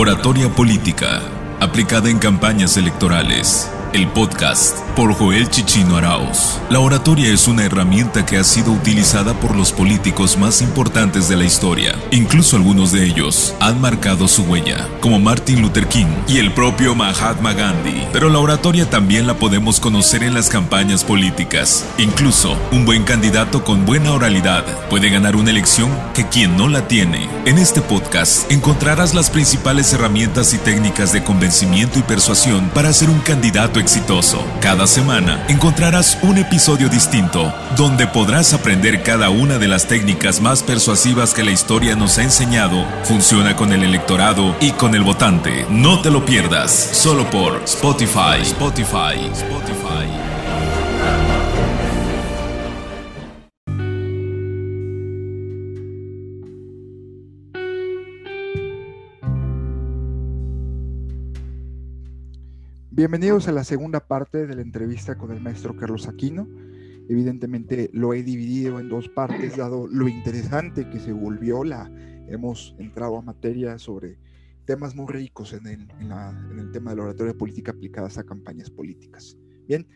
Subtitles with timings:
[0.00, 1.22] Oratoria Política,
[1.58, 3.68] aplicada en campañas electorales.
[3.94, 6.60] El podcast por Joel Chichino Arauz.
[6.68, 11.36] La oratoria es una herramienta que ha sido utilizada por los políticos más importantes de
[11.36, 11.94] la historia.
[12.10, 16.94] Incluso algunos de ellos han marcado su huella, como Martin Luther King y el propio
[16.94, 18.06] Mahatma Gandhi.
[18.12, 21.86] Pero la oratoria también la podemos conocer en las campañas políticas.
[21.96, 26.88] Incluso un buen candidato con buena oralidad puede ganar una elección que quien no la
[26.88, 27.30] tiene.
[27.46, 33.08] En este podcast encontrarás las principales herramientas y técnicas de convencimiento y persuasión para ser
[33.08, 34.44] un candidato exitoso.
[34.60, 40.62] Cada semana encontrarás un episodio distinto donde podrás aprender cada una de las técnicas más
[40.62, 42.84] persuasivas que la historia nos ha enseñado.
[43.04, 45.66] Funciona con el electorado y con el votante.
[45.70, 48.42] No te lo pierdas, solo por Spotify.
[48.42, 49.30] Spotify.
[49.32, 50.27] Spotify.
[62.98, 66.48] Bienvenidos a la segunda parte de la entrevista con el maestro Carlos Aquino.
[67.08, 71.88] Evidentemente lo he dividido en dos partes, dado lo interesante que se volvió la...
[72.26, 74.18] Hemos entrado a materia sobre
[74.64, 79.38] temas muy ricos en el, tema de la oratoria política aplicadas a campañas políticas.
[79.68, 79.86] Bien,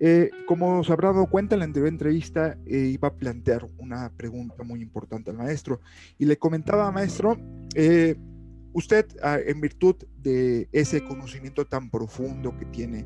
[0.00, 4.10] eh, como os habrá dado cuenta en la anterior entrevista, eh, iba a plantear una
[4.16, 5.82] pregunta muy importante al maestro
[6.16, 7.36] y le comentaba, maestro,
[7.74, 8.16] eh,
[8.72, 13.04] Usted, ah, en virtud de ese conocimiento tan profundo que tiene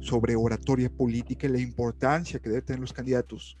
[0.00, 3.58] sobre oratoria política y la importancia que deben tener los candidatos,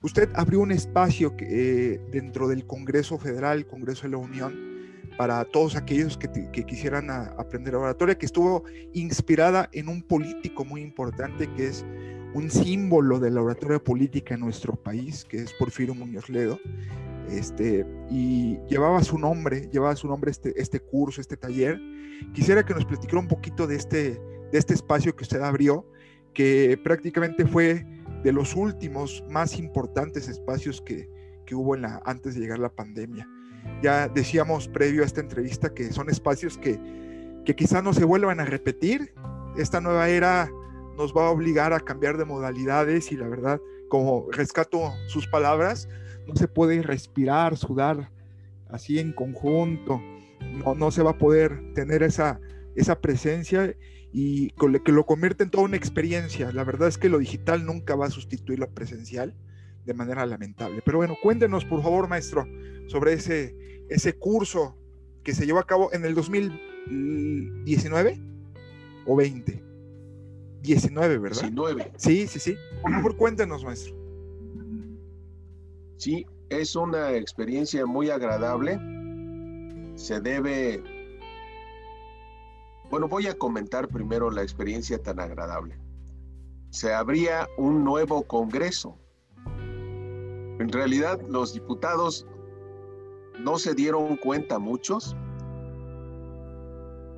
[0.00, 1.46] usted abrió un espacio que,
[1.94, 4.72] eh, dentro del Congreso Federal, Congreso de la Unión,
[5.16, 11.48] para todos aquellos que, quisieran aprender oratoria, que estuvo inspirada en un político muy importante
[11.54, 11.84] que es
[12.34, 16.58] un símbolo de la oratoria política en nuestro país, que es Porfirio Muñoz Ledo,
[17.30, 21.80] este, y llevaba su nombre, llevaba su nombre este, este curso, este taller.
[22.34, 24.20] Quisiera que nos platicara un poquito de este,
[24.52, 25.86] de este espacio que usted abrió,
[26.34, 27.84] que prácticamente fue
[28.22, 31.08] de los últimos más importantes espacios que,
[31.46, 33.28] que hubo en la, antes de llegar la pandemia.
[33.82, 36.78] Ya decíamos previo a esta entrevista que son espacios que,
[37.44, 39.12] que quizá no se vuelvan a repetir.
[39.56, 40.50] Esta nueva era
[40.96, 43.60] nos va a obligar a cambiar de modalidades y la verdad,
[43.92, 45.86] como rescato sus palabras,
[46.26, 48.10] no se puede respirar, sudar
[48.70, 50.00] así en conjunto,
[50.40, 52.40] no, no se va a poder tener esa,
[52.74, 53.76] esa presencia
[54.10, 54.48] y
[54.84, 56.50] que lo convierte en toda una experiencia.
[56.52, 59.36] La verdad es que lo digital nunca va a sustituir lo presencial
[59.84, 60.80] de manera lamentable.
[60.82, 62.46] Pero bueno, cuéntenos por favor, maestro,
[62.86, 63.54] sobre ese,
[63.90, 64.74] ese curso
[65.22, 68.18] que se llevó a cabo en el 2019
[69.04, 69.71] o 20.
[70.62, 71.42] 19, ¿verdad?
[71.42, 71.92] 19.
[71.96, 72.56] Sí, sí, sí.
[72.80, 73.94] Por favor, cuéntenos, maestro.
[75.96, 78.78] Sí, es una experiencia muy agradable.
[79.94, 80.82] Se debe...
[82.90, 85.78] Bueno, voy a comentar primero la experiencia tan agradable.
[86.70, 88.98] Se abría un nuevo Congreso.
[90.58, 92.26] En realidad los diputados
[93.40, 95.16] no se dieron cuenta muchos,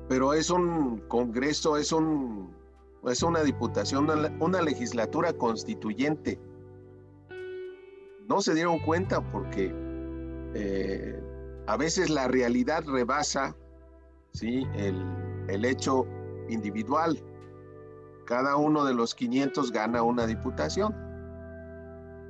[0.07, 2.54] pero es un Congreso, es, un,
[3.09, 6.39] es una diputación, una, legislatura constituyente
[8.27, 9.71] no se dieron cuenta porque
[10.55, 11.21] eh,
[11.67, 13.55] a veces la realidad rebasa
[14.33, 14.65] ¿sí?
[14.75, 16.05] el, hecho
[16.49, 17.21] individual.
[18.25, 20.95] Cada uno de los 500 gana una diputación,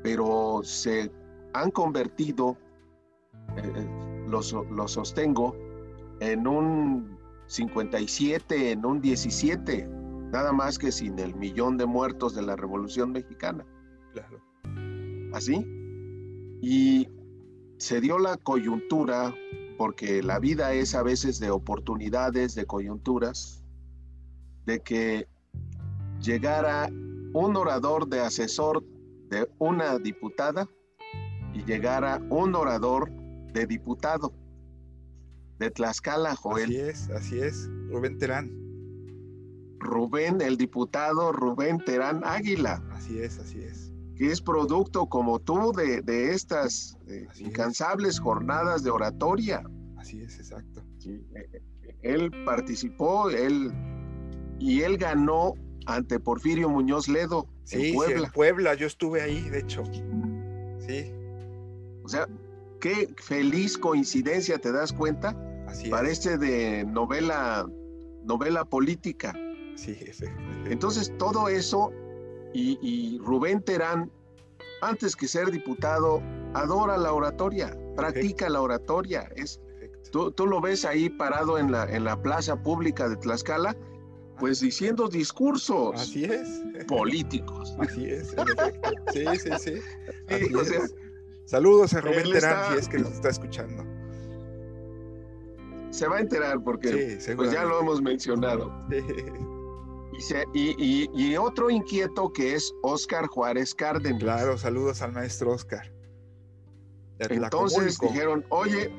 [0.03, 1.11] pero se
[1.53, 2.57] han convertido,
[3.57, 4.41] eh, lo,
[4.87, 5.55] sostengo,
[6.19, 9.89] en un 57, en un 17,
[10.35, 13.65] nada más que sin el millón de muertos de la Revolución Mexicana.
[14.11, 14.41] Claro.
[15.33, 15.65] ¿Así?
[16.61, 17.07] Y
[17.77, 19.33] se dio la coyuntura,
[19.77, 23.63] porque la vida es a veces de oportunidades, de coyunturas,
[24.65, 25.29] de que
[26.19, 26.89] llegara
[27.33, 28.83] un orador de asesor
[29.29, 30.67] de una diputada
[31.53, 33.09] y llegara un orador
[33.53, 34.33] de diputado
[35.59, 36.65] de Tlaxcala, Joel.
[36.65, 38.64] Así es, así es, Rubén Terán.
[39.85, 42.83] Rubén, el diputado Rubén Terán Águila.
[42.91, 43.85] Así es, así es
[44.15, 49.61] que es producto como tú de, estas eh, incansables jornadas de oratoria.
[49.97, 50.83] Así es, exacto.
[51.05, 51.61] Eh,
[52.01, 53.73] él participó, él
[54.59, 55.53] y él ganó
[55.85, 58.17] ante Porfirio Muñoz Ledo en Puebla.
[58.17, 59.83] Sí, en Puebla, yo estuve ahí, de hecho.
[60.87, 61.11] Sí.
[62.03, 62.27] O sea,
[62.79, 65.35] qué feliz coincidencia, ¿te das cuenta?
[65.67, 67.67] Así Parece de novela,
[68.23, 69.33] novela política.
[69.75, 70.25] Sí, sí.
[70.65, 71.91] Entonces todo eso
[72.53, 74.09] y, Rubén Terán,
[74.81, 76.21] antes que ser diputado,
[76.53, 79.59] adora la oratoria, practica la oratoria, es
[80.11, 83.75] Tú, tú, lo ves ahí parado en la, en la plaza pública de Tlaxcala,
[84.39, 85.95] pues diciendo discursos.
[85.95, 86.61] Así es.
[86.87, 87.75] Políticos.
[87.79, 88.91] Así es, en efecto.
[89.11, 89.73] Sí, sí, sí.
[91.45, 93.83] Saludos a Rubén Terán, si es que nos está escuchando.
[95.89, 98.71] Se va a enterar porque pues ya lo hemos mencionado.
[100.53, 104.21] Y, y, otro inquieto que es Oscar Juárez Cárdenas.
[104.21, 105.91] Claro, saludos al maestro Oscar.
[107.19, 108.91] Entonces dijeron, oye,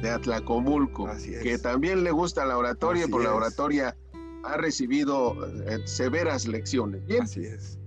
[0.00, 1.08] de Atlacomulco,
[1.42, 3.96] que también le gusta la oratoria y por la oratoria
[4.44, 7.04] ha recibido eh, severas lecciones.
[7.06, 7.78] Bien, Así es.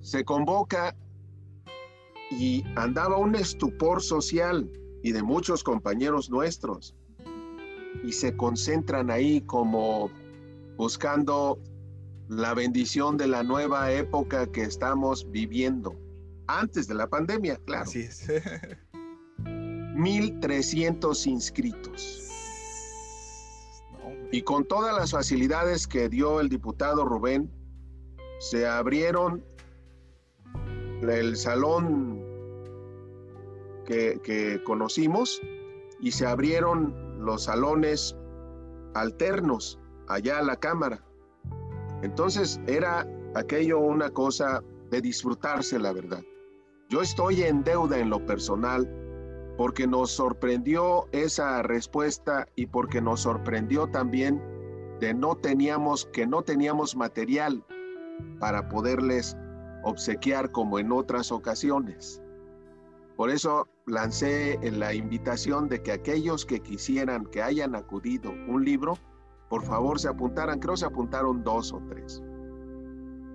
[0.00, 0.96] Se convoca
[2.30, 4.70] y andaba un estupor social
[5.02, 6.94] y de muchos compañeros nuestros.
[8.04, 10.10] Y se concentran ahí como
[10.76, 11.58] buscando
[12.30, 15.96] la bendición de la nueva época que estamos viviendo.
[16.46, 17.82] Antes de la pandemia, claro.
[17.82, 18.28] Así es.
[19.42, 22.28] 1.300 inscritos.
[24.30, 27.50] Y con todas las facilidades que dio el diputado Rubén,
[28.38, 29.44] se abrieron
[31.02, 32.22] el salón
[33.84, 35.40] que, que, conocimos
[36.00, 38.16] y se abrieron los salones
[38.94, 41.04] alternos allá a la Cámara.
[42.02, 46.22] Entonces era aquello una cosa de disfrutarse, la verdad.
[46.88, 48.88] Yo estoy en deuda en lo personal
[49.56, 54.42] porque nos sorprendió esa respuesta y porque nos sorprendió también
[55.00, 57.64] de no teníamos que no teníamos material
[58.38, 59.36] para poderles
[59.84, 62.22] obsequiar como en otras ocasiones.
[63.16, 68.98] Por eso lancé la invitación de que aquellos que quisieran que hayan acudido un libro,
[69.50, 72.22] por favor se apuntaran, creo se apuntaron dos o tres,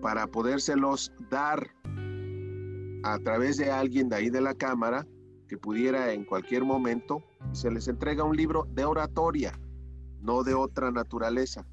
[0.01, 1.69] para podérselos dar
[3.03, 5.05] a través de alguien de ahí de la cámara
[5.49, 7.21] que pudiera en cualquier momento,
[7.51, 9.59] se les entrega un libro de oratoria,
[10.21, 11.67] no de otra naturaleza.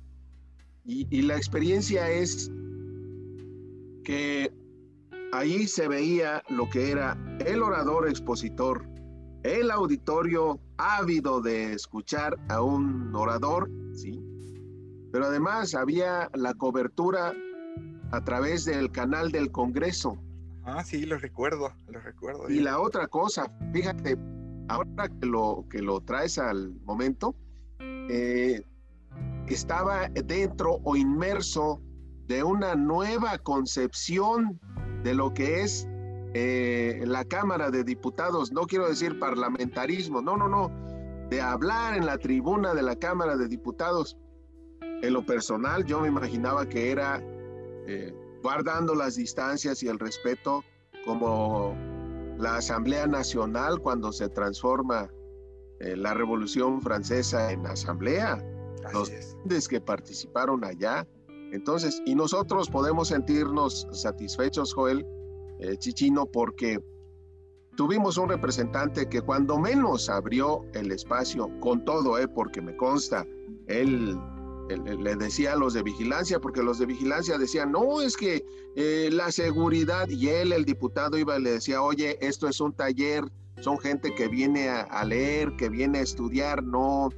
[0.85, 2.51] Y, y la experiencia es
[4.05, 4.53] que
[5.33, 7.17] ahí se veía lo que era
[7.47, 8.85] el orador expositor,
[9.45, 14.32] el auditorio ávido de escuchar a un orador, ¿sí?
[15.13, 17.33] Pero además había la cobertura
[18.11, 20.19] a través del canal del Congreso,
[20.65, 22.49] Ah, sí, lo recuerdo, lo recuerdo.
[22.49, 24.17] Y la otra cosa, fíjate,
[24.69, 27.35] ahora que lo, que lo traes al momento,
[27.81, 28.63] eh,
[29.49, 31.81] estaba dentro o inmerso
[32.29, 34.61] de una nueva concepción
[35.03, 35.89] de lo que es
[36.35, 38.53] eh, la Cámara de Diputados.
[38.53, 40.71] No quiero decir parlamentarismo, no, no, no,
[41.29, 44.17] de hablar en la tribuna de la Cámara de Diputados.
[45.03, 47.21] En lo personal, yo me imaginaba que era
[47.87, 50.65] eh, guardando las distancias y el respeto
[51.05, 51.77] como
[52.39, 55.11] la Asamblea Nacional cuando se transforma
[55.81, 58.41] eh, la Revolución Francesa en asamblea,
[59.49, 61.07] los que participaron allá.
[61.53, 65.05] Entonces, y nosotros podemos sentirnos satisfechos, Joel
[65.59, 66.79] eh, Chichino, porque
[67.77, 73.27] tuvimos un representante que cuando menos abrió el espacio, con todo, eh, porque me consta,
[73.67, 74.19] él
[74.69, 78.45] le decía a los de vigilancia, porque los de vigilancia decían, no, es que
[78.77, 82.73] eh, la seguridad, y él, el diputado, iba y le decía, oye, esto es un
[82.73, 83.25] taller,
[83.61, 87.11] son gente que viene a, leer, que viene a estudiar, no,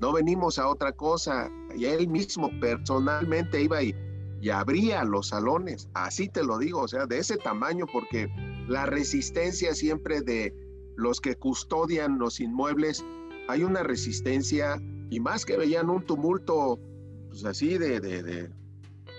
[0.00, 1.50] no venimos a otra cosa.
[1.74, 3.94] Y él mismo personalmente iba y,
[4.40, 8.28] y abría los salones, así te lo digo, o sea, de ese tamaño, porque
[8.68, 10.54] la resistencia siempre de
[10.96, 13.04] los que custodian los inmuebles,
[13.48, 14.80] hay una resistencia
[15.12, 16.80] y más que veían un tumulto,
[17.28, 18.48] pues así de, de, de,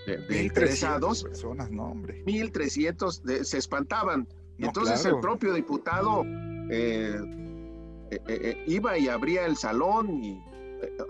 [0.07, 1.23] de, interesados.
[1.23, 2.23] personas, no, hombre.
[2.25, 4.27] 1300 se espantaban.
[4.57, 6.23] Entonces el propio diputado
[6.71, 7.19] eh,
[8.09, 10.43] eh, eh, iba y abría el salón y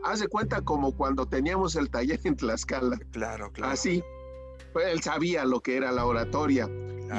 [0.03, 2.99] hace cuenta como cuando teníamos el taller en Tlaxcala.
[3.11, 3.71] Claro, claro.
[3.71, 4.03] Así.
[4.73, 6.69] Pues él sabía lo que era la oratoria.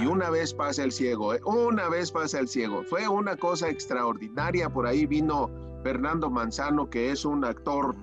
[0.03, 2.83] Y una vez pasa el ciego, una vez pasa el ciego.
[2.85, 4.69] Fue una cosa extraordinaria.
[4.69, 5.51] Por ahí vino
[5.85, 7.95] Fernando Manzano, que es un actor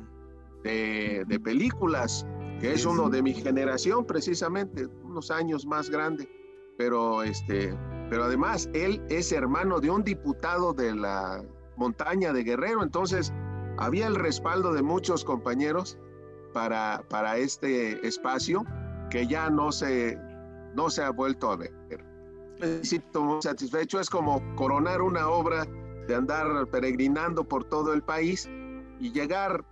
[0.64, 2.28] de, películas,
[2.60, 6.30] que es uno de mi generación precisamente, unos años más grande,
[6.78, 7.76] pero este,
[8.08, 11.44] pero además él es hermano de un diputado de la
[11.76, 13.34] montaña de Guerrero, entonces
[13.78, 15.98] había el respaldo de muchos compañeros
[16.54, 18.64] para, para este espacio
[19.10, 20.20] que ya no se,
[20.76, 21.74] no se ha vuelto a ver.
[22.60, 25.66] Me siento muy satisfecho, es como coronar una obra
[26.12, 28.50] de andar peregrinando por todo el país
[29.00, 29.64] y llegar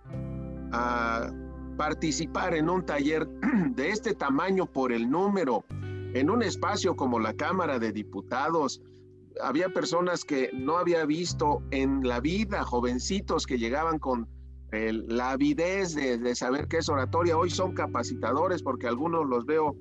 [0.72, 1.30] a
[1.76, 3.28] participar en un taller
[3.74, 5.64] de este tamaño por el número,
[6.14, 8.80] en un espacio como la Cámara de Diputados,
[9.42, 14.26] había personas que no había visto en la vida, jovencitos que llegaban con
[14.72, 17.36] la avidez de, saber qué es oratoria.
[17.36, 19.76] Hoy son capacitadores porque algunos los veo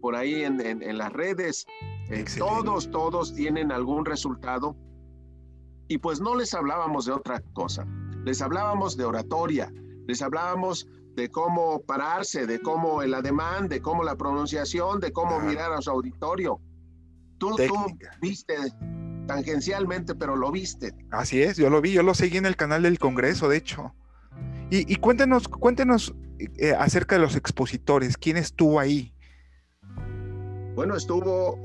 [0.00, 1.64] por ahí en, las redes.
[2.10, 4.76] Eh, todos, todos tienen algún resultado.
[5.92, 7.86] Y pues no les hablábamos de otra cosa.
[8.24, 9.70] Les hablábamos de oratoria,
[10.06, 15.38] les hablábamos de cómo pararse, de cómo el ademán, de cómo la pronunciación, de cómo
[15.40, 16.58] mirar a su auditorio.
[17.36, 17.74] Tú, tú,
[18.22, 18.54] viste
[19.26, 20.94] tangencialmente, pero lo viste.
[21.10, 23.94] Así es, yo lo vi, yo lo seguí en el canal del Congreso, de hecho.
[24.70, 29.12] Y, cuéntenos, cuéntenos eh, acerca de los expositores, ¿quién estuvo ahí?
[30.74, 31.58] Bueno, estuvo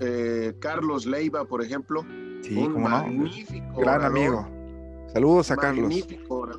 [0.00, 2.06] eh, Carlos Leiva, por ejemplo,
[2.44, 4.46] sí, un magnífico gran amigo.
[5.12, 5.84] Saludos a Carlos.
[5.84, 6.50] Magnífico,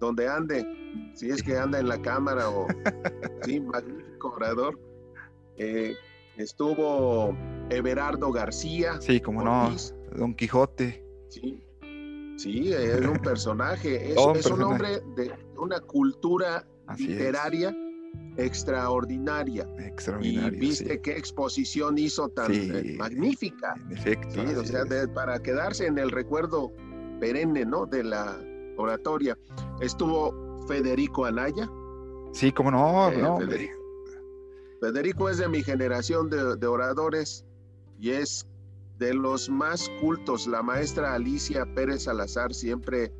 [0.00, 0.66] donde ande,
[1.14, 2.66] si es que anda en la cámara o
[3.44, 4.78] sí, magnífico orador.
[5.56, 5.94] Eh,
[6.36, 7.36] estuvo
[7.70, 9.00] Everardo García.
[9.00, 9.74] Sí, como no,
[10.16, 11.04] Don Quijote.
[11.28, 11.62] Sí,
[12.36, 17.74] sí, es un personaje, es, un, hombre de una cultura literaria.
[18.36, 19.68] Extraordinaria.
[19.78, 20.56] Extraordinaria.
[20.56, 23.74] Y viste qué exposición hizo tan eh, magnífica.
[23.90, 26.72] En o sea, para quedarse en el recuerdo
[27.20, 27.86] perenne, ¿no?
[27.86, 28.40] De la
[28.76, 29.38] oratoria.
[29.80, 31.70] Estuvo Federico Anaya.
[32.32, 33.38] Sí, como no, eh, no
[34.80, 37.44] Federico, es de mi generación de, oradores
[38.00, 38.46] y es
[38.98, 40.46] de los más cultos.
[40.46, 43.12] La maestra Alicia Pérez Salazar siempre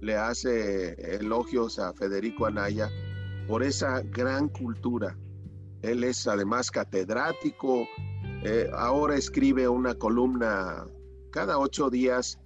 [0.00, 2.88] le hace elogios a Federico Anaya
[3.48, 5.16] por esa gran cultura.
[5.82, 7.88] Él es además catedrático,
[8.44, 10.86] eh, ahora escribe una columna
[11.30, 12.38] cada ocho días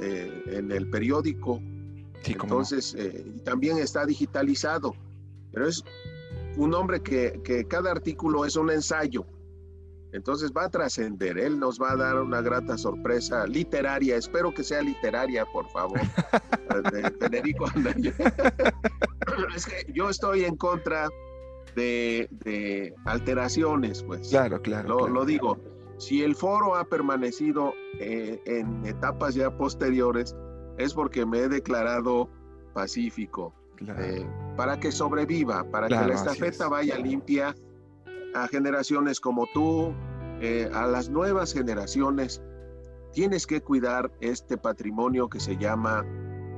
[0.00, 1.60] eh, en el periódico.
[2.24, 4.94] Entonces, eh, también está digitalizado,
[5.52, 5.84] pero es
[6.56, 9.26] un hombre que, que cada artículo es un ensayo.
[10.12, 14.64] Entonces va a trascender, él nos va a dar una grata sorpresa literaria, espero que
[14.64, 16.00] sea literaria, por favor,
[17.30, 17.40] de
[19.54, 21.08] Es que yo estoy en contra
[21.74, 24.28] de, de alteraciones, pues.
[24.28, 25.08] Claro, claro.
[25.08, 25.58] Lo, digo,
[25.98, 30.34] si el foro ha permanecido eh, en etapas ya posteriores,
[30.78, 32.28] es porque me he declarado
[32.72, 33.54] pacífico.
[33.98, 37.54] Eh, para que sobreviva, para que la estafeta vaya limpia
[38.34, 39.94] a generaciones como tú,
[40.40, 42.42] eh, a las nuevas generaciones.
[43.12, 46.04] Tienes que cuidar este patrimonio que se llama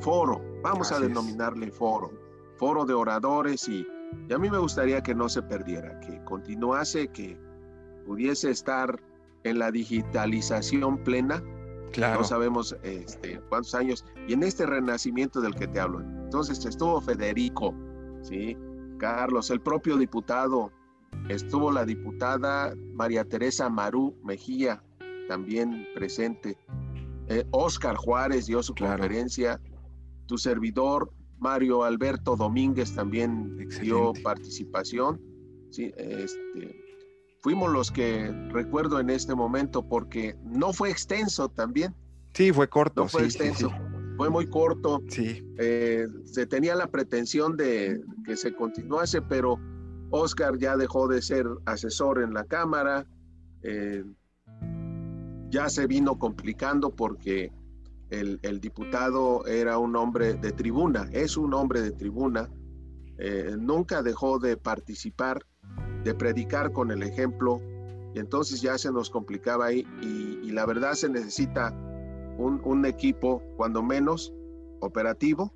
[0.01, 0.43] foro.
[0.63, 2.22] Vamos a denominarle foro.
[2.63, 3.85] Foro de oradores y,
[4.29, 7.37] y a mí me gustaría que no se perdiera, que continuase, que
[8.07, 9.03] pudiese estar
[9.43, 11.43] en la digitalización plena.
[11.91, 12.21] Claro.
[12.21, 14.05] No sabemos este, cuántos años.
[14.29, 16.03] Y en este renacimiento del que te hablo.
[16.03, 17.75] Entonces estuvo Federico,
[18.23, 18.57] ¿sí?
[18.97, 20.71] Carlos, el propio diputado.
[21.29, 24.85] Estuvo la diputada María Teresa Marú Mejía,
[25.27, 26.57] también presente.
[27.51, 29.61] Oscar eh, Juárez dio su conferencia.
[30.27, 31.11] Tu servidor,
[31.43, 35.21] Mario Alberto Domínguez, también dio participación.
[35.71, 36.81] Sí, este,
[37.41, 41.97] fuimos los que recuerdo en este momento porque no fue extenso también.
[42.33, 43.03] Sí, fue corto.
[43.03, 43.73] No fue extenso.
[44.17, 45.03] Fue muy corto.
[45.09, 45.45] Sí.
[45.59, 49.59] Eh, se tenía la pretensión de que se continuase, pero
[50.11, 53.05] Oscar ya dejó de ser asesor en la Cámara.
[53.65, 54.05] Eh,
[55.51, 57.51] ya se vino complicando porque
[58.13, 62.51] el, diputado era un hombre de tribuna, es un hombre de tribuna.
[63.19, 65.47] Eh, nunca dejó de participar
[66.05, 67.61] de predicar con el ejemplo,
[68.15, 71.73] y entonces ya se nos complicaba ahí, y, la verdad se necesita
[72.37, 74.35] un, equipo, cuando menos,
[74.81, 75.53] operativo,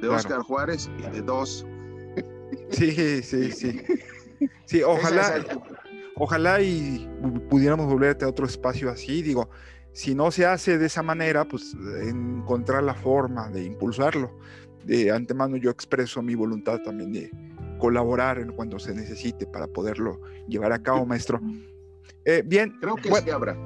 [0.00, 1.64] de Oscar Juárez y de dos.
[2.70, 3.80] Sí, sí, sí.
[4.64, 5.44] Sí, ojalá,
[6.16, 7.08] ojalá y
[7.48, 9.48] pudiéramos volver a otro espacio así, digo,
[9.92, 14.38] si no se hace de esa manera, pues encontrar la forma de impulsarlo.
[14.84, 17.30] De antemano yo expreso mi voluntad también de,
[17.82, 21.40] colaborar en cuando se necesite para poderlo llevar a cabo, maestro.
[22.24, 22.78] Eh, bien.
[22.80, 23.56] Creo que sí habrá.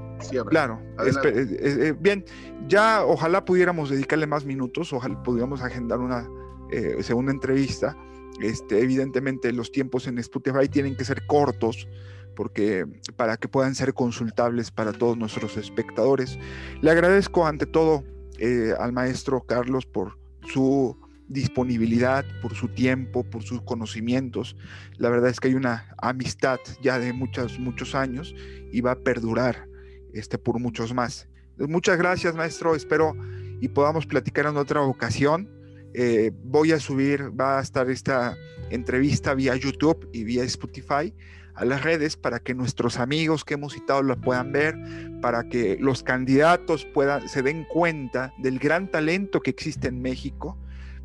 [0.49, 0.80] Claro.
[1.04, 2.25] Eh, eh, bien,
[2.66, 6.26] ya ojalá pudiéramos dedicarle más minutos, ojalá pudiéramos agendar una
[7.00, 7.95] segunda entrevista.
[8.40, 11.87] Este, evidentemente los tiempos en Spotify tienen que ser cortos
[12.37, 16.38] porque para que puedan ser consultables para todos nuestros espectadores.
[16.81, 18.05] Le agradezco ante todo
[18.78, 20.19] al maestro Carlos por
[20.52, 20.97] su
[21.28, 24.57] disponibilidad, por su tiempo, por sus conocimientos.
[24.99, 28.35] La verdad es que hay una amistad ya de muchos, muchos años
[28.73, 29.66] y va a perdurar
[30.12, 31.28] este, por muchos más.
[31.59, 32.75] Muchas gracias, maestro.
[32.75, 33.14] Espero
[33.61, 35.50] y podamos platicar en otra ocasión.
[35.95, 38.37] Eh, voy a subir, va a estar esta
[38.71, 41.14] entrevista vía YouTube y vía Spotify
[41.57, 44.77] a las redes para que nuestros amigos que hemos citado lo puedan ver,
[45.23, 50.57] para que los candidatos puedan, se den cuenta del gran talento que existe en México,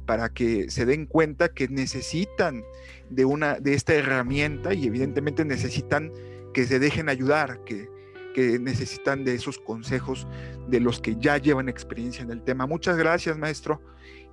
[0.05, 2.63] para que se den cuenta que necesitan
[3.10, 6.12] de, una, de esta herramienta y evidentemente necesitan
[6.53, 7.88] que se dejen ayudar, que,
[8.36, 10.27] que necesitan de esos consejos
[10.67, 12.67] de los que ya llevan experiencia en el tema.
[12.67, 13.81] Muchas gracias, maestro,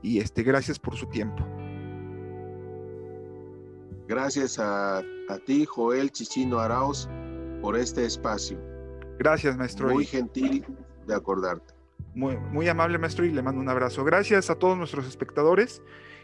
[0.03, 1.47] y este, gracias por su tiempo.
[4.09, 7.09] Gracias a, a ti, Joel Chichino Arauz,
[7.61, 8.59] por este espacio.
[9.19, 9.91] Gracias, maestro.
[9.91, 10.65] Muy gentil
[11.07, 11.75] de acordarte.
[12.15, 14.05] Muy, muy amable, maestro, y le mando un abrazo.
[14.05, 15.83] Gracias a todos nuestros espectadores.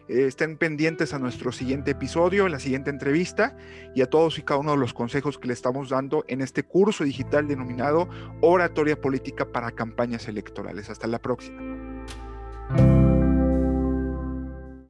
[0.08, 3.56] Eh, estén pendientes a nuestro siguiente episodio, la siguiente entrevista
[3.94, 6.62] y a todos y cada uno de los consejos que le estamos dando en este
[6.62, 8.08] curso digital denominado
[8.40, 10.90] Oratoria Política para Campañas Electorales.
[10.90, 11.62] Hasta la próxima.